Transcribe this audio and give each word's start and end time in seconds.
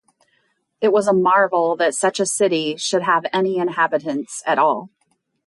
It 0.81 0.91
was 0.91 1.05
a 1.05 1.13
marvel 1.13 1.75
that 1.75 1.93
such 1.93 2.19
a 2.19 2.25
city 2.25 2.75
should 2.75 3.03
have 3.03 3.27
any 3.31 3.57
inhabitants 3.59 4.41
at 4.47 4.57
all. 4.57 4.89